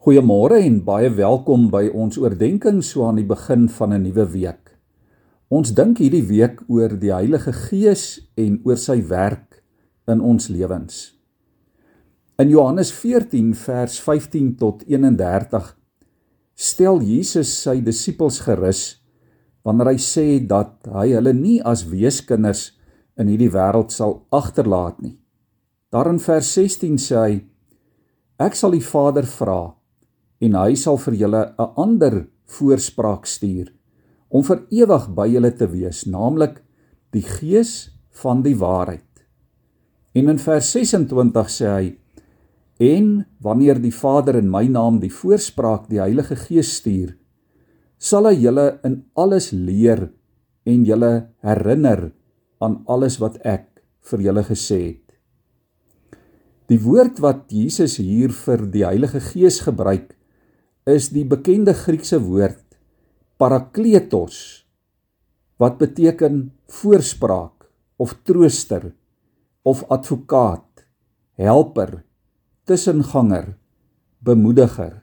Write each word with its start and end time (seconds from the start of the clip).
Goeiemôre 0.00 0.56
en 0.64 0.78
baie 0.80 1.10
welkom 1.12 1.66
by 1.68 1.90
ons 1.92 2.16
oordeenking 2.16 2.78
so 2.80 3.02
aan 3.04 3.18
die 3.20 3.26
begin 3.28 3.66
van 3.68 3.92
'n 3.92 4.00
nuwe 4.00 4.24
week. 4.32 4.70
Ons 5.52 5.74
dink 5.76 5.98
hierdie 5.98 6.24
week 6.24 6.62
oor 6.68 6.88
die 6.88 7.12
Heilige 7.12 7.52
Gees 7.52 8.24
en 8.34 8.62
oor 8.64 8.78
sy 8.80 9.02
werk 9.08 9.62
in 10.08 10.22
ons 10.24 10.48
lewens. 10.48 11.12
In 12.38 12.48
Johannes 12.48 12.92
14 12.92 13.52
vers 13.54 14.00
15 14.00 14.56
tot 14.56 14.82
31 14.88 15.76
stel 16.54 17.02
Jesus 17.02 17.52
sy 17.62 17.82
disippels 17.84 18.40
gerus 18.40 19.02
wanneer 19.62 19.92
hy 19.92 19.98
sê 19.98 20.46
dat 20.46 20.88
hy 20.88 21.12
hulle 21.12 21.34
nie 21.34 21.60
as 21.62 21.84
weeskinders 21.84 22.72
in 23.18 23.28
hierdie 23.28 23.52
wêreld 23.52 23.92
sal 23.92 24.24
agterlaat 24.32 25.02
nie. 25.02 25.20
Daar 25.92 26.08
in 26.08 26.18
vers 26.18 26.54
16 26.54 26.96
sê 26.96 27.16
hy: 27.16 27.44
Ek 28.38 28.54
sal 28.54 28.70
die 28.70 28.80
Vader 28.80 29.26
vra 29.26 29.79
en 30.40 30.56
hy 30.56 30.74
sal 30.74 30.98
vir 30.98 31.14
julle 31.14 31.42
'n 31.58 31.72
ander 31.76 32.26
voorspraak 32.46 33.26
stuur 33.26 33.72
om 34.30 34.42
vir 34.42 34.62
ewig 34.70 35.08
by 35.14 35.26
julle 35.28 35.50
te 35.50 35.66
wees, 35.66 36.06
naamlik 36.06 36.62
die 37.12 37.22
Gees 37.22 37.90
van 38.22 38.42
die 38.42 38.54
waarheid. 38.54 39.06
En 40.14 40.28
in 40.28 40.38
vers 40.38 40.70
26 40.72 41.50
sê 41.50 41.66
hy: 41.66 41.96
En 42.80 43.26
wanneer 43.40 43.80
die 43.82 43.92
Vader 43.92 44.38
in 44.40 44.50
my 44.50 44.66
naam 44.66 45.00
die 45.00 45.12
voorspraak, 45.12 45.88
die 45.90 46.00
Heilige 46.00 46.36
Gees 46.36 46.76
stuur, 46.78 47.16
sal 47.98 48.26
hy 48.26 48.38
julle 48.40 48.80
in 48.86 49.02
alles 49.14 49.50
leer 49.52 50.08
en 50.64 50.84
julle 50.88 51.12
herinner 51.44 52.10
aan 52.60 52.80
alles 52.88 53.18
wat 53.20 53.36
ek 53.44 53.82
vir 54.10 54.24
julle 54.24 54.44
gesê 54.46 54.80
het. 54.80 55.06
Die 56.70 56.78
woord 56.80 57.18
wat 57.20 57.50
Jesus 57.50 57.98
hier 57.98 58.32
vir 58.32 58.64
die 58.70 58.86
Heilige 58.86 59.20
Gees 59.20 59.60
gebruik, 59.66 60.14
is 60.94 61.10
die 61.14 61.24
bekende 61.24 61.74
Griekse 61.74 62.18
woord 62.22 62.64
parakletos 63.40 64.66
wat 65.60 65.78
beteken 65.80 66.50
voorspraak 66.68 67.68
of 68.00 68.14
trooster 68.24 68.90
of 69.62 69.84
advokaat, 69.92 70.84
helper, 71.36 72.00
tussenganger, 72.64 73.56
bemoediger. 74.24 75.02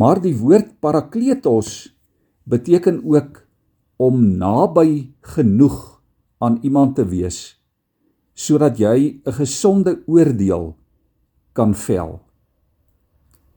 Maar 0.00 0.20
die 0.24 0.34
woord 0.36 0.78
parakletos 0.80 1.92
beteken 2.48 3.02
ook 3.04 3.44
om 4.00 4.22
naby 4.40 5.12
genoeg 5.36 6.00
aan 6.40 6.58
iemand 6.64 6.96
te 6.96 7.04
wees 7.04 7.60
sodat 8.40 8.78
jy 8.80 9.20
'n 9.20 9.32
gesonde 9.36 10.00
oordeel 10.06 10.76
kan 11.52 11.74
vel. 11.74 12.29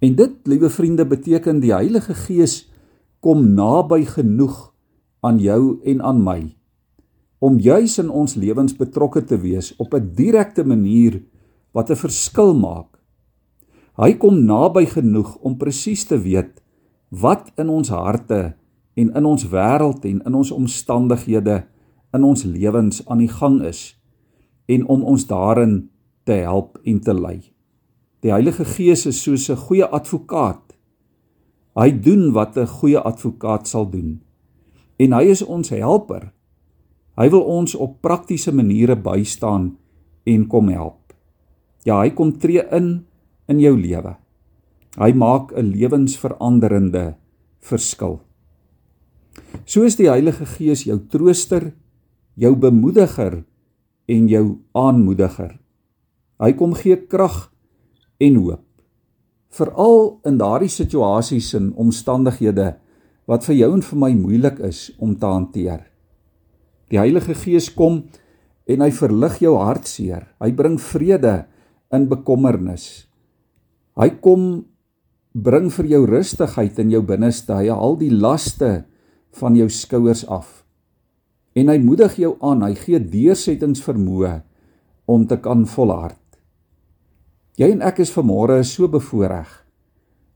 En 0.04 0.16
dit, 0.20 0.34
liewe 0.44 0.70
vriende, 0.70 1.06
beteken 1.08 1.62
die 1.64 1.72
Heilige 1.72 2.16
Gees 2.26 2.66
kom 3.24 3.54
naby 3.56 4.04
genoeg 4.04 4.74
aan 5.24 5.40
jou 5.40 5.80
en 5.88 6.04
aan 6.04 6.20
my 6.24 6.42
om 7.44 7.58
juis 7.60 7.98
in 8.00 8.08
ons 8.08 8.38
lewens 8.40 8.72
betrokke 8.80 9.20
te 9.28 9.36
wees 9.44 9.74
op 9.76 9.94
'n 9.94 10.16
direkte 10.16 10.64
manier 10.64 11.20
wat 11.76 11.92
'n 11.92 12.00
verskil 12.00 12.56
maak. 12.56 13.00
Hy 13.98 14.14
kom 14.14 14.46
naby 14.46 14.86
genoeg 14.86 15.36
om 15.44 15.58
presies 15.58 16.06
te 16.06 16.18
weet 16.18 16.64
wat 17.10 17.52
in 17.58 17.70
ons 17.70 17.90
harte 17.90 18.56
en 18.94 19.14
in 19.14 19.26
ons 19.26 19.44
wêreld 19.50 20.06
en 20.06 20.22
in 20.26 20.34
ons 20.34 20.52
omstandighede 20.52 21.64
in 22.14 22.24
ons 22.24 22.44
lewens 22.44 23.06
aan 23.08 23.18
die 23.18 23.32
gang 23.32 23.62
is 23.62 24.00
en 24.66 24.88
om 24.88 25.04
ons 25.04 25.28
daarin 25.28 25.90
te 26.24 26.32
help 26.32 26.80
en 26.84 27.00
te 27.00 27.14
lei. 27.14 27.53
Die 28.24 28.32
Heilige 28.32 28.64
Gees 28.64 29.04
is 29.06 29.20
soos 29.20 29.50
'n 29.52 29.60
goeie 29.60 29.86
advokaat. 29.86 30.78
Hy 31.76 31.92
doen 31.92 32.32
wat 32.32 32.56
'n 32.58 32.68
goeie 32.68 33.00
advokaat 33.00 33.68
sal 33.68 33.90
doen. 33.90 34.22
En 34.98 35.12
hy 35.12 35.24
is 35.24 35.42
ons 35.42 35.70
helper. 35.70 36.32
Hy 37.18 37.30
wil 37.30 37.42
ons 37.42 37.76
op 37.76 38.02
praktiese 38.02 38.54
maniere 38.54 38.96
bystaan 38.96 39.78
en 40.24 40.48
kom 40.48 40.68
help. 40.68 41.14
Ja, 41.84 42.00
hy 42.00 42.10
kom 42.10 42.38
tree 42.38 42.64
in 42.72 43.06
in 43.48 43.60
jou 43.60 43.78
lewe. 43.78 44.16
Hy 44.98 45.12
maak 45.14 45.52
'n 45.52 45.76
lewensveranderende 45.76 47.16
verskil. 47.60 48.22
So 49.66 49.84
is 49.84 49.96
die 49.96 50.10
Heilige 50.10 50.46
Gees 50.46 50.84
jou 50.84 51.00
trooster, 51.10 51.74
jou 52.36 52.56
bemoediger 52.56 53.44
en 54.06 54.28
jou 54.28 54.60
aanmoediger. 54.72 55.60
Hy 56.40 56.54
kom 56.54 56.74
gee 56.74 56.96
krag 56.96 57.53
en 58.24 58.40
hoop. 58.40 58.64
Veral 59.54 60.00
in 60.26 60.40
daardie 60.42 60.72
situasies 60.72 61.52
en 61.60 61.74
omstandighede 61.80 62.74
wat 63.30 63.46
vir 63.48 63.60
jou 63.60 63.72
en 63.76 63.84
vir 63.86 64.00
my 64.00 64.12
moeilik 64.18 64.60
is 64.66 64.88
om 64.98 65.14
te 65.16 65.30
hanteer. 65.30 65.84
Die 66.92 67.00
Heilige 67.00 67.36
Gees 67.38 67.70
kom 67.74 68.04
en 68.70 68.84
hy 68.84 68.90
verlig 68.96 69.40
jou 69.44 69.56
hartseer. 69.60 70.28
Hy 70.42 70.52
bring 70.56 70.80
vrede 70.82 71.44
in 71.94 72.08
bekommernis. 72.12 73.06
Hy 74.00 74.10
kom 74.24 74.66
bring 75.34 75.70
vir 75.74 75.90
jou 75.90 76.04
rustigheid 76.10 76.80
in 76.82 76.92
jou 76.94 77.04
binneste. 77.06 77.54
Hy 77.54 77.70
haal 77.74 77.98
die 78.00 78.12
laste 78.14 78.84
van 79.38 79.58
jou 79.58 79.70
skouers 79.70 80.26
af. 80.30 80.64
En 81.58 81.70
hy 81.70 81.78
moedig 81.82 82.18
jou 82.22 82.34
aan. 82.42 82.66
Hy 82.66 82.74
gee 82.78 83.02
deursettingsvermoë 83.02 84.36
om 85.10 85.28
te 85.30 85.38
kan 85.42 85.68
volhard. 85.70 86.23
Jy 87.54 87.68
en 87.70 87.84
ek 87.86 88.00
is 88.02 88.10
vanmôre 88.10 88.56
so 88.66 88.88
bevoordeel 88.90 89.50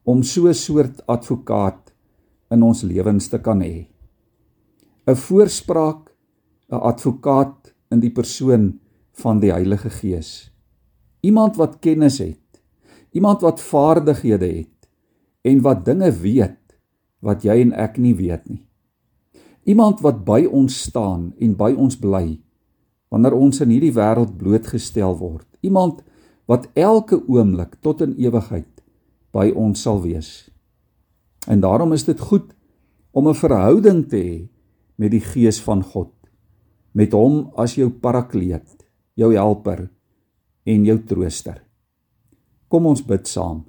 om 0.05 0.21
so 0.23 0.47
'n 0.47 0.53
soort 0.53 1.01
advokaat 1.07 1.93
in 2.53 2.61
ons 2.63 2.83
lewens 2.83 3.27
te 3.27 3.39
kan 3.39 3.59
hê. 3.61 3.87
'n 5.07 5.15
Voorspraak, 5.15 6.13
'n 6.69 6.75
advokaat 6.75 7.73
in 7.91 7.99
die 7.99 8.13
persoon 8.13 8.79
van 9.13 9.39
die 9.39 9.51
Heilige 9.51 9.89
Gees. 9.89 10.51
Iemand 11.21 11.57
wat 11.57 11.79
kennis 11.79 12.19
het, 12.19 12.61
iemand 13.11 13.41
wat 13.41 13.61
vaardighede 13.61 14.45
het 14.45 14.89
en 15.41 15.61
wat 15.61 15.85
dinge 15.85 16.11
weet 16.11 16.77
wat 17.19 17.43
jy 17.43 17.61
en 17.61 17.73
ek 17.73 17.97
nie 17.97 18.15
weet 18.15 18.49
nie. 18.49 18.67
Iemand 19.63 20.01
wat 20.01 20.23
by 20.23 20.45
ons 20.45 20.83
staan 20.83 21.33
en 21.39 21.55
by 21.55 21.73
ons 21.73 21.97
bly 21.97 22.39
wanneer 23.09 23.33
ons 23.33 23.61
in 23.61 23.69
hierdie 23.69 23.93
wêreld 23.93 24.37
blootgestel 24.37 25.17
word. 25.17 25.47
Iemand 25.61 26.03
wat 26.47 26.69
elke 26.73 27.19
oomblik 27.27 27.75
tot 27.83 28.01
in 28.01 28.15
ewigheid 28.15 28.71
by 29.35 29.51
ons 29.51 29.83
sal 29.83 29.99
wees. 30.01 30.47
En 31.47 31.59
daarom 31.63 31.93
is 31.93 32.07
dit 32.07 32.19
goed 32.19 32.55
om 33.11 33.27
'n 33.27 33.35
verhouding 33.35 34.07
te 34.09 34.17
hê 34.17 34.47
met 34.95 35.11
die 35.11 35.21
Gees 35.21 35.61
van 35.61 35.83
God, 35.83 36.13
met 36.91 37.11
hom 37.11 37.51
as 37.55 37.75
jou 37.75 37.89
parakleet, 37.89 38.85
jou 39.13 39.33
helper 39.33 39.89
en 40.65 40.85
jou 40.85 40.97
trooster. 41.03 41.63
Kom 42.67 42.85
ons 42.85 43.01
bid 43.01 43.27
saam. 43.27 43.65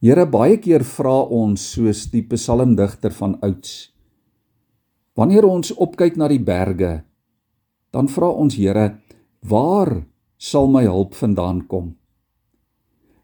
Here 0.00 0.26
baie 0.26 0.56
keer 0.56 0.84
vra 0.84 1.22
ons 1.28 1.72
soos 1.72 2.06
die 2.10 2.22
psalmdigter 2.22 3.12
van 3.12 3.36
ouds. 3.42 3.92
Wanneer 5.16 5.44
ons 5.44 5.74
opkyk 5.76 6.16
na 6.16 6.28
die 6.28 6.40
berge, 6.40 7.04
dan 7.92 8.08
vra 8.08 8.30
ons 8.30 8.54
Here, 8.54 8.98
waar 9.42 10.09
sal 10.40 10.70
my 10.72 10.86
hulp 10.88 11.12
vandaan 11.14 11.66
kom. 11.68 11.92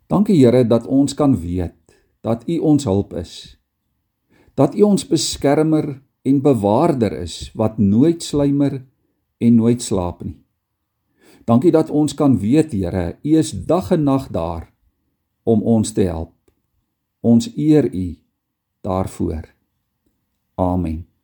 Dankie 0.07 0.37
Here 0.37 0.67
dat 0.69 0.87
ons 0.87 1.15
kan 1.17 1.33
weet 1.41 1.73
dat 2.21 2.45
U 2.45 2.59
ons 2.59 2.85
hulp 2.85 3.15
is. 3.17 3.57
Dat 4.55 4.77
U 4.77 4.83
ons 4.83 5.07
beskermer 5.09 6.03
en 6.27 6.43
bewaarder 6.43 7.17
is 7.23 7.51
wat 7.55 7.79
nooit 7.79 8.23
sluimer 8.23 8.85
en 9.39 9.55
nooit 9.55 9.83
slaap 9.83 10.23
nie. 10.25 10.37
Dankie 11.47 11.73
dat 11.73 11.91
ons 11.91 12.15
kan 12.15 12.39
weet 12.39 12.73
Here, 12.75 13.17
U 13.23 13.37
is 13.39 13.53
dag 13.67 13.91
en 13.95 14.05
nag 14.05 14.29
daar 14.29 14.73
om 15.47 15.63
ons 15.63 15.93
te 15.93 16.05
help. 16.11 16.35
Ons 17.23 17.49
eer 17.57 17.89
U 17.95 18.07
daarvoor. 18.83 19.55
Amen. 20.55 21.16